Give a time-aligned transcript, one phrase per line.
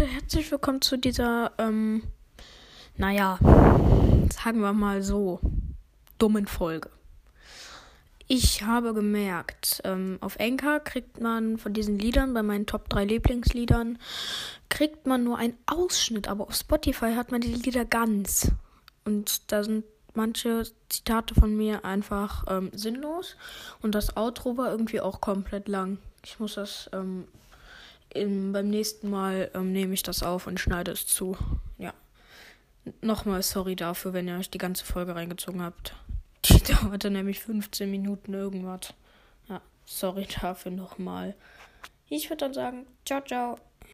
[0.00, 2.02] herzlich willkommen zu dieser, ähm,
[2.96, 3.38] naja,
[4.32, 5.38] sagen wir mal so,
[6.18, 6.90] dummen Folge.
[8.26, 13.04] Ich habe gemerkt, ähm, auf Enka kriegt man von diesen Liedern, bei meinen Top 3
[13.04, 13.98] Lieblingsliedern,
[14.68, 18.50] kriegt man nur einen Ausschnitt, aber auf Spotify hat man die Lieder ganz.
[19.04, 23.36] Und da sind manche Zitate von mir einfach ähm, sinnlos
[23.80, 25.98] und das Outro war irgendwie auch komplett lang.
[26.24, 27.28] Ich muss das ähm,
[28.14, 31.36] im, beim nächsten Mal ähm, nehme ich das auf und schneide es zu.
[31.78, 31.92] Ja.
[33.02, 35.94] Nochmal sorry dafür, wenn ihr euch die ganze Folge reingezogen habt.
[36.44, 38.94] Die dauerte nämlich 15 Minuten irgendwas.
[39.48, 41.34] Ja, sorry dafür nochmal.
[42.08, 43.58] Ich würde dann sagen, ciao, ciao.